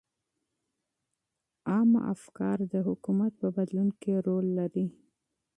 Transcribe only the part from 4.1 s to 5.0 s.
رول لري.